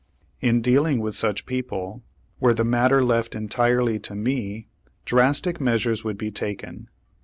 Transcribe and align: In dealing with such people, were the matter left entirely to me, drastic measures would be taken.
In 0.39 0.63
dealing 0.63 0.99
with 0.99 1.13
such 1.13 1.45
people, 1.45 2.01
were 2.39 2.55
the 2.55 2.63
matter 2.63 3.03
left 3.05 3.35
entirely 3.35 3.99
to 3.99 4.15
me, 4.15 4.65
drastic 5.05 5.61
measures 5.61 6.03
would 6.03 6.17
be 6.17 6.31
taken. 6.31 6.89